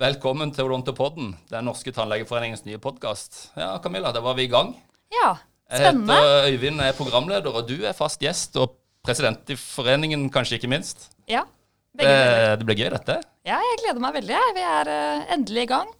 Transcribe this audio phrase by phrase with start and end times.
[0.00, 3.50] Velkommen til Odontopodden, den norske tannlegeforeningens nye podkast.
[3.52, 4.70] Ja, Camilla, da var vi i gang.
[5.12, 5.34] Ja,
[5.68, 6.16] spennende.
[6.16, 10.56] Jeg heter Øyvind, er programleder, og du er fast gjest og president i foreningen, kanskje
[10.56, 11.10] ikke minst.
[11.28, 11.44] Ja,
[11.92, 12.16] begge.
[12.16, 13.18] Det, det blir gøy, dette.
[13.44, 14.40] Ja, jeg gleder meg veldig.
[14.56, 15.94] Vi er uh, endelig i gang.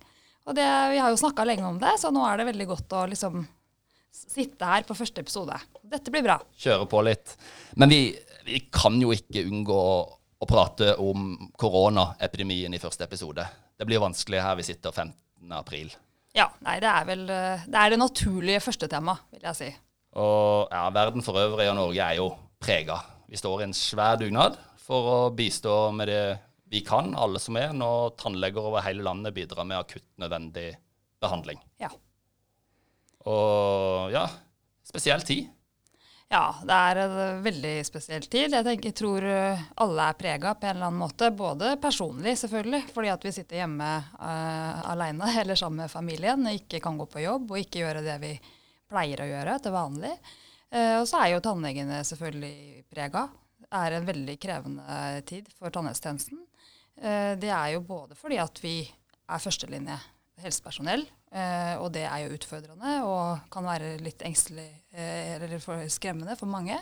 [0.49, 2.99] Og det, vi har jo snakka lenge om det, så nå er det veldig godt
[3.03, 3.45] å liksom
[4.17, 5.61] sitte her på første episode.
[5.93, 6.41] Dette blir bra.
[6.57, 7.37] Kjøre på litt.
[7.77, 8.05] Men vi,
[8.49, 9.89] vi kan jo ikke unngå
[10.41, 13.45] å prate om koronaepidemien i første episode.
[13.81, 15.15] Det blir vanskelig her vi sitter 15.
[15.57, 15.89] april.
[16.37, 19.69] Ja, nei, det er vel eh, det er det naturlige første tema, vil jeg si.
[20.21, 22.29] Og ja, verden for øvrig og Norge er jo
[22.61, 22.99] prega.
[23.31, 26.23] Vi står i en svær dugnad for å bistå med det
[26.71, 30.69] vi kan, alle som er, når tannleger over hele landet bidrar med akutt nødvendig
[31.23, 31.59] behandling.
[31.81, 31.89] Ja.
[33.31, 34.27] Og ja,
[34.87, 35.49] spesiell tid.
[36.31, 38.53] Ja, det er en veldig spesiell tid.
[38.55, 41.33] Jeg tenker, tror eh, alle er prega på en eller annen måte.
[41.35, 46.55] Både personlig, selvfølgelig, fordi at vi sitter hjemme uh, aleine eller sammen med familien og
[46.61, 48.31] ikke kan gå på jobb og ikke gjøre det vi
[48.91, 50.13] pleier å gjøre til vanlig.
[50.71, 53.27] Uh, og så er jo tannlegene selvfølgelig prega.
[53.67, 56.47] Det er en veldig krevende tid for tannhelsetjenesten.
[56.95, 59.99] Uh, det er jo både fordi at vi er førstelinje
[60.43, 65.85] helsepersonell, eh, og det er jo utfordrende og kan være litt engstelig eh, eller for
[65.93, 66.79] skremmende for mange.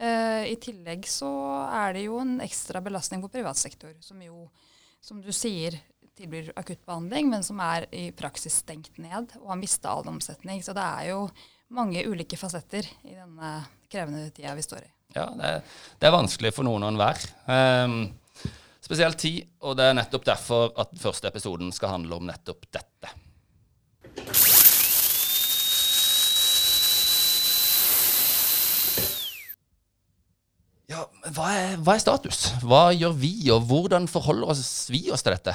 [0.00, 1.30] Eh, I tillegg så
[1.68, 4.46] er det jo en ekstra belastning på privat sektor, som jo,
[5.04, 5.76] som du sier,
[6.20, 10.60] tilbyr akuttbehandling, men som er i praksis stengt ned og har mista all omsetning.
[10.64, 11.26] Så det er jo
[11.72, 13.52] mange ulike fasetter i denne
[13.90, 14.90] krevende tida vi står i.
[15.16, 15.62] Ja, det er,
[15.98, 17.24] det er vanskelig for noen og enhver.
[17.46, 17.96] Um,
[18.90, 23.12] spesiell tid, og det er nettopp derfor at første episoden skal handle om nettopp dette.
[30.90, 31.04] Ja,
[31.36, 32.48] hva er, hva er status?
[32.66, 35.54] Hva gjør vi, og hvordan forholder oss vi oss til dette?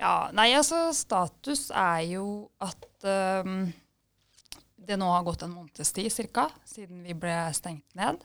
[0.00, 3.06] Ja, nei, altså status er jo at
[3.46, 3.68] um,
[4.74, 6.48] det nå har gått en måneds tid ca.
[6.66, 8.18] siden vi ble stengt ned.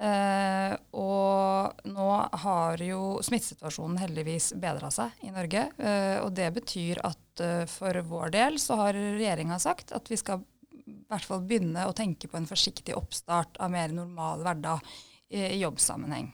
[0.00, 2.06] Eh, og nå
[2.44, 5.66] har jo smittesituasjonen heldigvis bedra seg i Norge.
[5.76, 10.16] eh, og det betyr at eh, for vår del så har regjeringa sagt at vi
[10.16, 10.40] skal
[10.88, 14.80] i hvert fall begynne å tenke på en forsiktig oppstart av mer normal hverdag
[15.28, 16.32] i, i jobbsammenheng.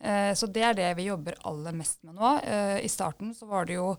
[0.00, 2.38] Eh, Så det er det vi jobber aller mest med nå.
[2.40, 3.92] Eh, I starten så var det jo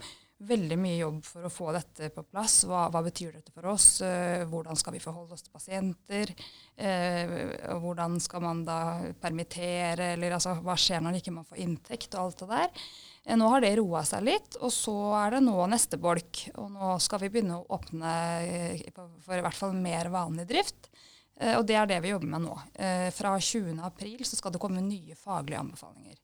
[0.43, 2.65] veldig mye jobb for å få dette på plass.
[2.67, 4.01] Hva, hva betyr dette for oss?
[4.03, 6.33] Eh, Hvordan skal vi forholde oss til pasienter?
[6.75, 7.31] Eh,
[7.79, 8.79] Hvordan skal man da
[9.21, 10.11] permittere?
[10.17, 12.83] Eller altså, hva skjer når ikke man får inntekt og alt det der?
[13.25, 16.43] Eh, Nå har det roa seg litt, og så er det nå neste bolk.
[16.59, 18.11] Og nå skal vi begynne å åpne
[18.43, 18.83] eh,
[19.23, 20.91] for i hvert fall mer vanlig drift.
[21.39, 22.59] Eh, Og det er det vi jobber med nå.
[22.75, 23.79] Eh, Fra 20.
[23.87, 26.19] april så skal det komme nye faglige anbefalinger.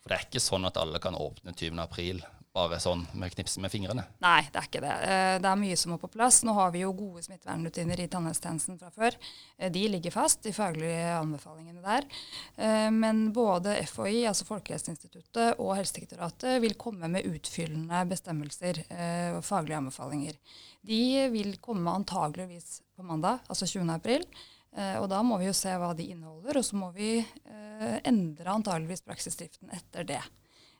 [0.00, 2.24] For det er ikke sånn at alle kan åpne 20.
[2.56, 4.06] bare sånn med knipsen med fingrene.
[4.24, 4.92] Nei, det er ikke det.
[5.04, 6.38] Eh, Det er mye som må på plass.
[6.46, 9.16] Nå har vi jo gode smittevernrutiner i tannhelsetjenesten fra før.
[9.58, 12.06] Eh, De ligger fast, de faglige anbefalingene der.
[12.56, 18.80] Eh, Men både FHI, altså Folkehelseinstituttet, og Helsedirektoratet vil komme med utfyllende bestemmelser
[19.36, 20.34] og faglige anbefalinger.
[20.86, 23.90] De vil komme antageligvis på mandag, altså 20.
[23.94, 24.24] april.
[25.00, 27.24] Og da må vi jo se hva de inneholder, og så må vi
[28.04, 30.20] endre antageligvis praksisdriften etter det.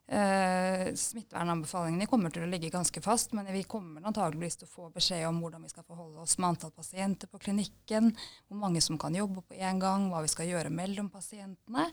[0.06, 4.90] Eh, smittevernanbefalingene kommer til å ligge ganske fast, men vi kommer antageligvis til å få
[4.94, 8.12] beskjed om hvordan vi skal forholde oss med antall pasienter på klinikken,
[8.46, 11.88] hvor mange som kan jobbe på én gang, hva vi skal gjøre mellom pasientene.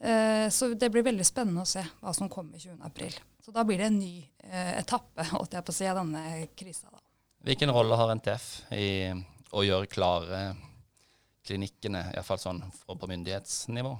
[0.00, 3.20] Eh, så det blir veldig spennende å se hva som kommer 20.4.
[3.44, 4.14] Så da blir det en ny
[4.48, 6.88] eh, etappe holdt jeg på å si, av denne krisa.
[7.44, 8.88] Hvilken rolle har NTF i
[9.52, 10.42] å gjøre klare
[11.44, 13.98] klinikkene, iallfall sånn på myndighetsnivå?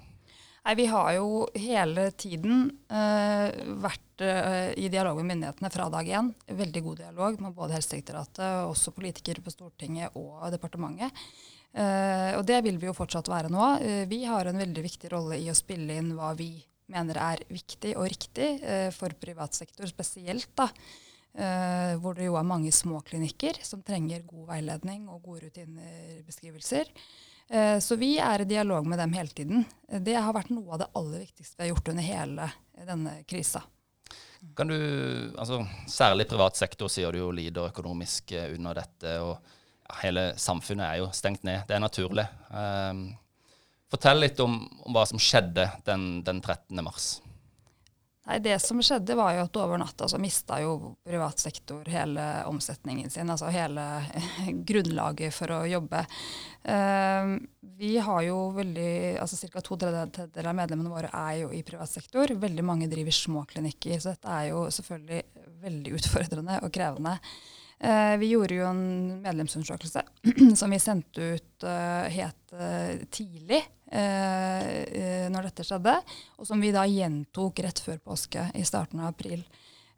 [0.64, 3.50] Nei, Vi har jo hele tiden eh,
[3.84, 6.30] vært eh, i dialog med myndighetene fra dag én.
[6.48, 11.12] Veldig god dialog med både Helsedirektoratet, og også politikere på Stortinget og departementet.
[11.74, 13.66] Eh, og det vil vi jo fortsatt være nå.
[13.84, 16.54] Eh, vi har en veldig viktig rolle i å spille inn hva vi
[16.94, 20.48] mener er viktig og riktig eh, for privat sektor spesielt.
[20.56, 20.70] da.
[21.34, 26.92] Uh, hvor det jo er mange små klinikker som trenger god veiledning og gode rutinerbeskrivelser.
[27.50, 29.64] Eh, Så vi er i dialog med dem hele tiden.
[29.88, 32.86] Eh, Det har vært noe av det aller viktigste vi har gjort under hele eh,
[32.86, 33.62] denne krisa.
[34.56, 34.76] Kan du,
[35.38, 39.18] altså Særlig privat sektor sier du jo lider økonomisk under dette.
[39.20, 39.38] og
[40.02, 41.62] Hele samfunnet er jo stengt ned.
[41.68, 42.26] Det er naturlig.
[42.50, 43.14] Um,
[43.88, 46.82] fortell litt om, om hva som skjedde den, den 13.
[46.84, 47.20] mars.
[48.24, 52.24] Nei, Det som skjedde, var jo at over natta så mista jo privat sektor hele
[52.48, 53.30] omsetningen sin.
[53.30, 53.84] Altså hele
[54.68, 56.00] grunnlaget for å jobbe.
[56.64, 57.36] Uh,
[57.76, 59.60] vi har jo veldig, altså Ca.
[59.60, 62.32] to tredjedeler av medlemmene våre er jo i privat sektor.
[62.32, 64.00] Veldig mange driver små klinikker.
[64.00, 65.20] Så dette er jo selvfølgelig
[65.66, 67.18] veldig utfordrende og krevende.
[67.84, 68.84] Uh, vi gjorde jo en
[69.20, 70.00] medlemsundersøkelse
[70.60, 72.40] som vi sendte ut uh, helt
[73.12, 73.58] tidlig
[74.00, 75.94] eh, når dette skjedde,
[76.38, 79.44] og som vi da gjentok rett før påske i starten av april.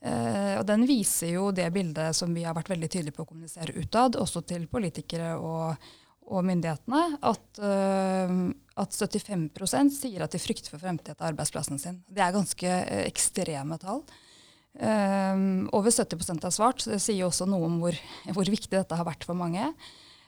[0.00, 3.30] Eh, og Den viser jo det bildet som vi har vært veldig tydelige på å
[3.30, 5.88] kommunisere utad, også til politikere og,
[6.26, 8.36] og myndighetene, at, eh,
[8.76, 12.00] at 75% sier at de frykter for fremtiden til arbeidsplassen sin.
[12.12, 14.02] Det er ganske uh, ekstreme tall.
[14.76, 17.96] Um, over 70 har svart, så det sier også noe om hvor,
[18.28, 19.70] hvor, viktig dette har vært for mange.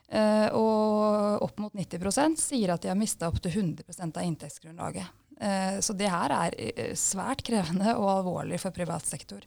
[0.08, 5.10] Uh, og opp mot 90% sier at de har mista opptil 100% av inntektsgrunnlaget.
[5.36, 9.44] Uh, så det her er eh, svært krevende og alvorlig for privat sektor.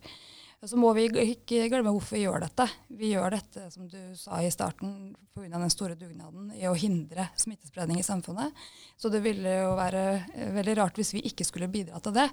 [0.62, 2.68] Så må vi ikke glemme hvorfor vi gjør dette.
[2.94, 5.50] Vi gjør dette som du sa i starten, pga.
[5.50, 8.54] den store dugnaden i å hindre smittespredning i samfunnet.
[8.94, 10.04] Så det ville jo være
[10.54, 12.28] veldig rart hvis vi ikke skulle bidra til det.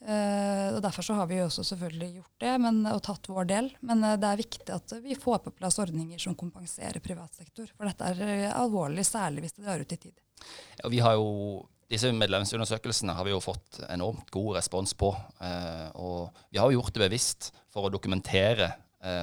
[0.00, 3.66] Uh, og Derfor så har vi også selvfølgelig gjort det men, og tatt vår del.
[3.84, 7.68] Men uh, det er viktig at vi får på plass ordninger som kompenserer privat sektor.
[7.76, 10.16] For dette er uh, alvorlig, særlig hvis det drar ut i tid.
[10.80, 11.28] Ja, vi har jo,
[11.92, 15.12] disse medlemsundersøkelsene har vi jo fått enormt god respons på.
[16.00, 18.70] og vi har jo gjort det bevisst for å dokumentere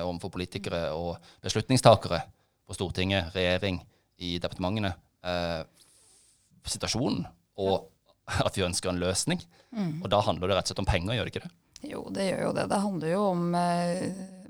[0.06, 2.20] overfor politikere og beslutningstakere
[2.68, 3.80] på Stortinget, regjering,
[4.18, 4.92] i departementene
[6.68, 7.26] situasjonen.
[7.58, 7.88] og
[8.48, 9.42] at vi ønsker en løsning.
[9.76, 10.02] Mm.
[10.02, 11.54] Og da handler det rett og slett om penger, gjør det ikke det?
[11.86, 12.66] Jo, det gjør jo det.
[12.72, 14.08] Det handler jo om eh,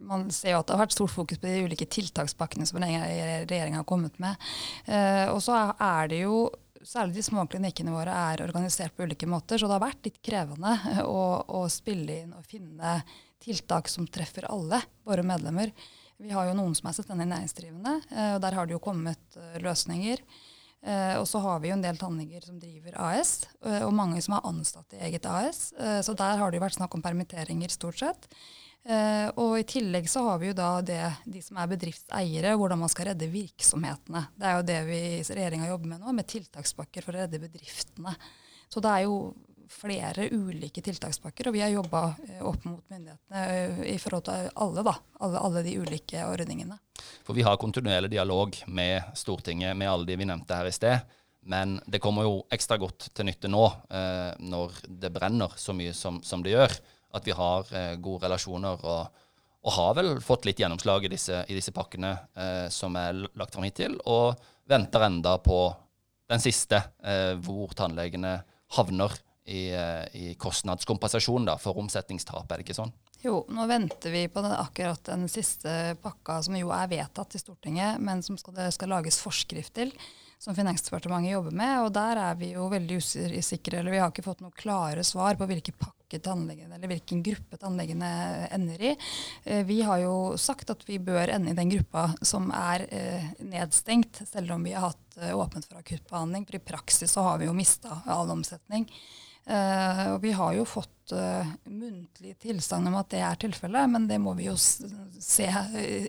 [0.08, 3.82] Man ser jo at det har vært stort fokus på de ulike tiltakspakkene som regjeringa
[3.82, 4.48] har kommet med.
[4.86, 6.48] Eh, og så er det jo
[6.88, 10.20] Særlig de små klinikkene våre er organisert på ulike måter, så det har vært litt
[10.24, 11.24] krevende å,
[11.58, 12.94] å spille inn og finne
[13.44, 15.74] tiltak som treffer alle våre medlemmer.
[16.22, 19.40] Vi har jo noen som er selvstendig næringsdrivende, eh, og der har det jo kommet
[19.66, 20.22] løsninger.
[20.86, 24.22] Uh, og så har vi jo en del tannleger som driver AS, uh, og mange
[24.24, 25.72] som har ansatt i eget AS.
[25.74, 28.30] Eh, så der har det jo vært snakk om permitteringer stort sett.
[29.36, 32.92] og i tillegg så har vi jo da det, de som er bedriftseiere, hvordan man
[32.94, 34.22] skal redde virksomhetene.
[34.32, 38.14] Det er jo det vi regjeringa jobber med nå, med tiltakspakker for å redde bedriftene.
[38.72, 39.18] Så det er jo
[39.72, 44.50] flere ulike tiltakspakker, og vi har jobba eh, opp mot myndighetene eh, i forhold til
[44.56, 46.80] alle, da, alle, alle, de ulike ordningene.
[47.28, 51.16] For Vi har kontinuerlig dialog med Stortinget med alle de vi nevnte her i sted.
[51.48, 55.94] Men det kommer jo ekstra godt til nytte nå, eh, når det brenner så mye
[55.96, 56.76] som, som det gjør,
[57.16, 58.84] at vi har eh, gode relasjoner.
[58.84, 59.24] og,
[59.68, 63.56] og har vel fått litt gjennomslag i disse, i disse pakkene eh, som er lagt
[63.56, 64.38] fram hittil, og
[64.70, 65.60] venter enda på
[66.32, 68.38] den siste, eh, hvor tannlegene
[68.78, 69.16] havner
[69.48, 72.92] i, eh, i kostnadskompensasjon da, for omsetningstap, er det ikke sånn?
[73.24, 77.42] Jo, nå venter vi på den, akkurat den siste pakka som jo er vedtatt i
[77.42, 79.94] Stortinget, men som skal, det skal lages forskrift til,
[80.38, 81.80] som Finansdepartementet jobber med.
[81.82, 83.00] Og der er vi jo veldig
[83.40, 87.24] usikre, eller vi har ikke fått noe klare svar på hvilke pakke tannlegene, eller hvilken
[87.26, 88.12] gruppe tannlegene
[88.54, 88.96] ender i.
[89.48, 93.32] Eh, vi har jo sagt at vi bør ende i den gruppa som er eh,
[93.48, 96.46] nedstengt, selv om vi har hatt åpent for akuttbehandling.
[96.46, 98.86] For i praksis så har vi jo mista all omsetning.
[99.48, 104.04] Uh, og vi har jo fått uh, muntlig tilstand om at det er tilfellet, men
[104.10, 105.48] det må vi jo se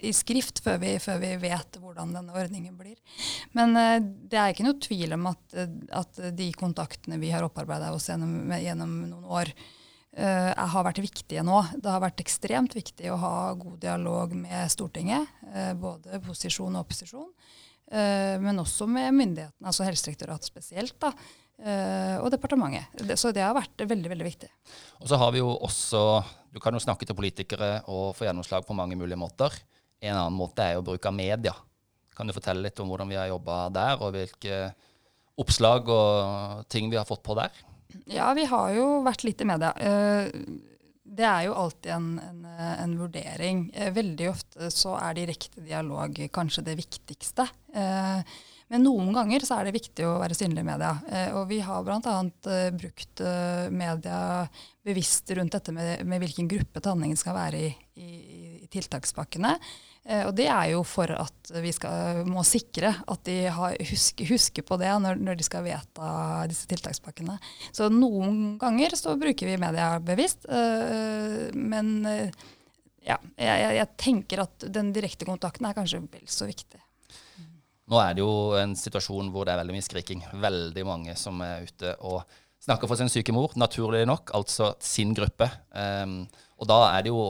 [0.03, 2.97] i skrift før vi, før vi, vet hvordan denne ordningen blir.
[3.55, 5.59] Men uh, det er ikke noe tvil om at,
[6.01, 9.55] at de kontaktene vi har opparbeida oss gjennom, gjennom, noen år,
[10.19, 11.61] har vært viktige nå.
[11.79, 15.29] Det har vært ekstremt viktig å ha god dialog med Stortinget,
[15.79, 17.29] både posisjon og opposisjon.
[18.43, 20.97] men også med myndighetene, altså Helsedirektoratet spesielt.
[20.99, 23.17] da, Uh, og departementet.
[23.19, 24.49] Så det har vært veldig veldig viktig.
[25.03, 26.23] Og så har vi jo også,
[26.55, 29.53] Du kan jo snakke til politikere og få gjennomslag på mange mulige måter.
[29.99, 31.53] En annen måte er jo å bruke media.
[32.19, 34.63] Kan du fortelle litt om hvordan vi har jobba der, og hvilke
[35.39, 37.55] oppslag og ting vi har fått på der?
[38.11, 39.71] Ja, vi har jo vært litt i media.
[39.79, 40.27] Uh,
[41.09, 43.69] det er jo alltid en, en, en vurdering.
[43.77, 47.47] Uh, veldig ofte så er direkte dialog kanskje det viktigste.
[48.69, 50.93] Men noen ganger så er det viktig å være synlig i media.
[51.09, 52.17] Eh, og vi har bl.a.
[52.53, 54.19] Eh, brukt eh, media
[54.85, 58.09] bevisst rundt dette med, med hvilken gruppe tanningen skal være i, i,
[58.65, 59.57] i tiltakspakkene.
[60.09, 64.65] Og det er jo for at vi skal, må sikre at de har, husker, husker,
[64.65, 66.13] på det når, når, de skal vedta
[66.49, 67.35] disse tiltakspakkene.
[67.77, 71.93] Så noen ganger så bruker vi media bevisst, men
[73.05, 76.81] ja, jeg, jeg, tenker at den direkte kontakten er kanskje vel så viktig.
[77.89, 80.23] Nå er det jo en situasjon hvor det er veldig mye skriking.
[80.43, 82.21] Veldig mange som er ute og
[82.65, 85.49] snakker for sin syke mor, naturlig nok, altså sin gruppe.
[85.73, 86.23] Um,
[86.59, 87.23] og da er det jo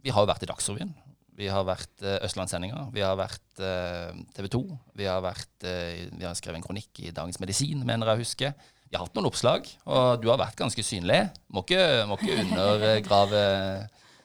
[0.00, 0.92] Vi har jo vært i Dagsrevyen.
[1.36, 2.86] Vi har vært uh, Østlandssendinga.
[2.94, 4.60] Vi har vært uh, TV 2.
[4.96, 8.22] Vi har, vært, uh, vi har skrevet en kronikk i Dagens Medisin, mener jeg å
[8.22, 8.52] huske.
[8.90, 11.20] Vi har hatt noen oppslag, og du har vært ganske synlig.
[11.52, 13.42] Må ikke, må ikke undergrave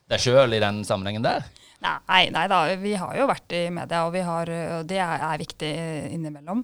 [0.09, 1.45] deg sjøl i den sammenhengen der.
[1.83, 5.41] Nei, nei da, vi har jo vært i media, og, har, og det er, er
[5.41, 5.71] viktig
[6.15, 6.63] innimellom.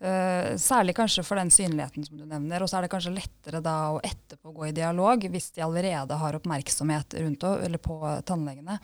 [0.00, 2.62] Uh, særlig kanskje for den synligheten som du nevner.
[2.64, 6.16] Og så er det kanskje lettere da å etterpå gå i dialog hvis de allerede
[6.16, 8.78] har oppmerksomhet rundt eller på tannlegene.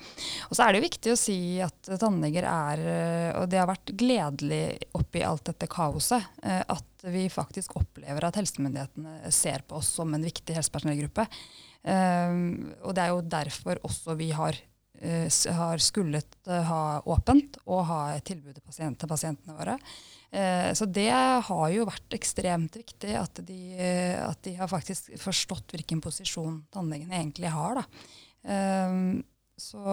[0.51, 3.71] Og så er det jo viktig å si at tannleger er eh, Og det har
[3.71, 4.61] vært gledelig
[4.99, 10.13] oppi alt dette kaoset uh, at vi faktisk opplever at helsemyndighetene ser på oss som
[10.13, 11.25] en viktig helsepersonellgruppe.
[11.81, 14.61] Uh, og det er jo derfor også vi har
[15.57, 19.77] har skullet ha åpent og ha et tilbud til, pasient, til pasientene våre.
[20.31, 23.61] Eh, så det har jo vært ekstremt viktig at de,
[24.21, 27.81] at de har faktisk forstått hvilken posisjon tannlegene egentlig har.
[27.81, 27.87] Da.
[29.57, 29.85] så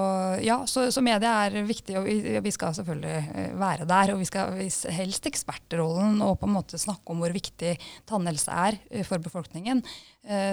[0.43, 4.13] ja, så, så, media er viktig, og vi, vi, skal selvfølgelig eh, være der.
[4.13, 4.57] Og vi skal
[4.97, 7.75] helst ekspertrollen og på en måte snakke om hvor viktig
[8.09, 9.83] tannhelse er for befolkningen.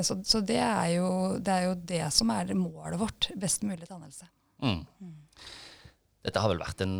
[0.03, 3.31] Så, så det, er jo, det, er jo, det som er målet vårt.
[3.39, 4.27] Best mulig tannhelse.
[4.63, 5.17] Mm.
[6.27, 6.95] Dette har vel vært en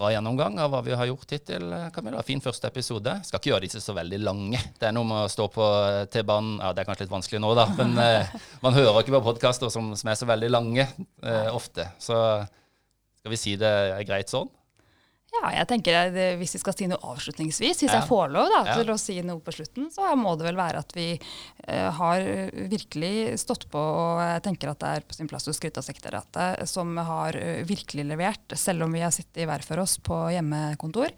[0.00, 1.66] bra gjennomgang av hva vi har gjort hittil.
[1.92, 2.22] Camilla.
[2.24, 3.12] Fin første episode.
[3.26, 4.60] Skal ikke gjøre disse så veldig lange.
[4.80, 5.66] Det er noe med å stå på
[6.12, 7.66] T-banen Ja, det er kanskje litt vanskelig nå, da.
[7.76, 11.90] Men eh, man hører ikke på podkaster som, som, er så veldig lange eh, ofte.
[12.00, 12.16] Så
[13.20, 14.48] skal vi si det er greit sånn?
[15.30, 18.00] Ja, jeg tenker at Hvis vi skal si noe avslutningsvis, hvis ja.
[18.00, 18.96] jeg får lov da, til ja.
[18.96, 22.26] å si noe på slutten, så må det vel være at vi uh, har
[22.72, 25.86] virkelig stått på, og jeg tenker at det er på sin plass å skryte av
[25.86, 30.00] sekretariatet, som har uh, virkelig levert, selv om vi har sittet i hver for oss
[30.02, 31.14] på hjemmekontor.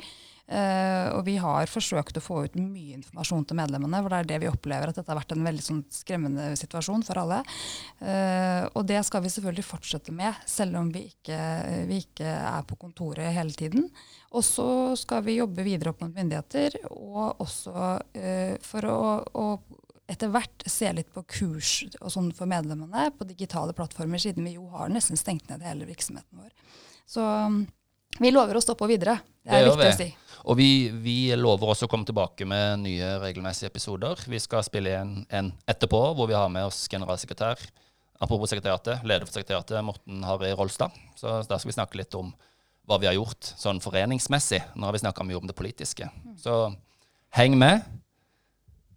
[0.53, 4.29] Uh, og vi har forsøkt å få ut mye informasjon til medlemmene, for det er
[4.29, 7.39] det vi opplever at dette har vært en veldig sånn, skremmende situasjon for alle.
[8.03, 11.39] Uh, og det skal vi selvfølgelig fortsette med, selv om vi ikke,
[11.89, 13.89] vi ikke er på kontoret hele tiden.
[14.37, 14.69] Og så
[15.01, 19.01] skal vi jobbe videre opp mot myndigheter, og også uh, for å,
[19.33, 19.47] å
[20.13, 24.59] etter hvert se litt på kurs og sånn for medlemmene på digitale plattformer, siden vi
[24.59, 26.51] jo har nesten stengt ned hele virksomheten vår.
[27.09, 27.63] Så um,
[28.21, 29.17] vi lover å stå på videre.
[29.43, 30.11] Det er det viktig å si.
[30.43, 30.71] Og vi,
[31.05, 34.19] vi, lover også å komme tilbake med nye regelmessige episoder.
[34.27, 37.61] Vi skal spille igjen en etterpå hvor vi har med oss generalsekretær,
[38.23, 40.95] apropos sekretariatet, leder for sekretariatet, Morten Harry Rolstad.
[41.19, 42.33] Så da skal vi snakke litt om
[42.91, 44.65] hva vi har gjort sånn foreningsmessig.
[44.75, 46.09] Nå har vi snakka mye om det politiske.
[46.43, 46.57] Så
[47.39, 47.87] heng med.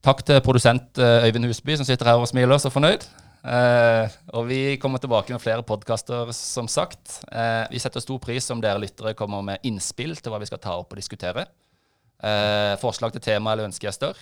[0.06, 3.06] Takk til produsent eh, Øyvind Husby, som sitter her og smiler så fornøyd.
[3.46, 7.20] Uh, og vi kommer tilbake med flere podkaster, som sagt.
[7.30, 10.62] Uh, vi setter stor pris om dere lyttere kommer med innspill til hva vi skal
[10.64, 11.46] ta opp og diskutere.
[12.24, 14.18] Uh, forslag til tema eller ønskegjester.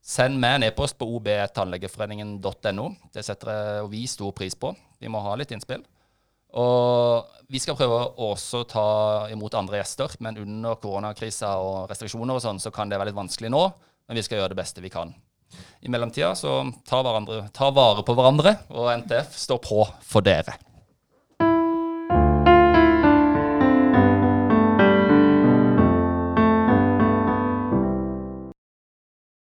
[0.00, 2.86] Send meg en e-post på obtannlegeforeningen.no.
[3.12, 4.70] Det setter vi stor pris på.
[5.02, 5.82] Vi må ha litt innspill.
[6.60, 8.30] Og vi skal prøve å
[8.70, 8.86] ta
[9.30, 13.18] imot andre gjester, men under koronakrisa og restriksjoner og sånn, så kan det være litt
[13.18, 13.64] vanskelig nå.
[14.08, 15.12] Men vi skal gjøre det beste vi kan.
[15.80, 20.58] I mellomtida så ta, hverandre, ta vare på hverandre, og NTF står på for dere.